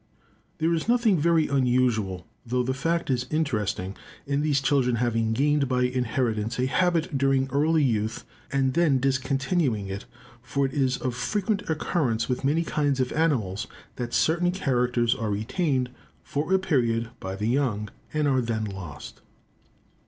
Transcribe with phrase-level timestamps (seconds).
[0.57, 5.67] There is nothing very unusual, though the fact is interesting, in these children having gained
[5.69, 10.05] by inheritance a habit during early youth, and then discontinuing it;
[10.41, 13.67] for it is of frequent occurrence with many kinds of animals
[13.97, 15.91] that certain characters are retained
[16.23, 19.21] for a period by the young, and are then lost.